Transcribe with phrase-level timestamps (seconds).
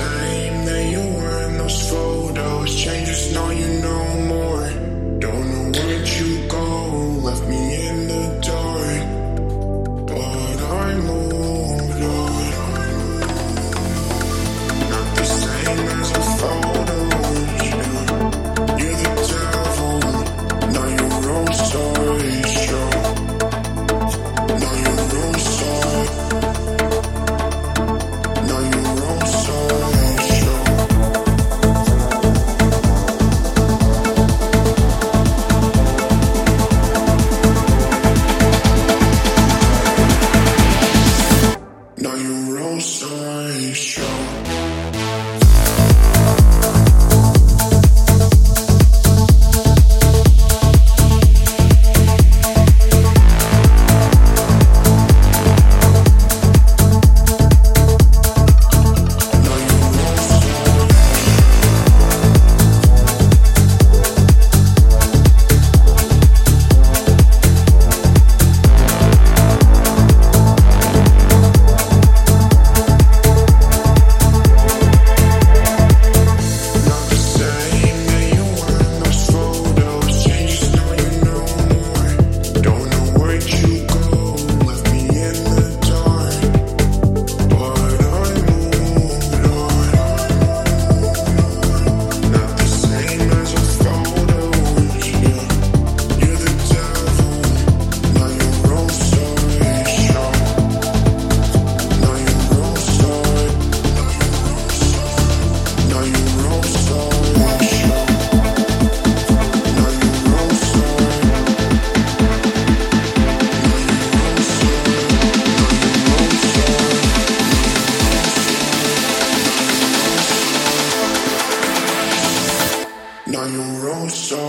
[0.00, 2.74] time that you were in those photos.
[2.84, 4.59] Changes, now you know more.
[42.52, 44.59] rose show.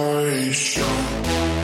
[0.00, 1.59] Generation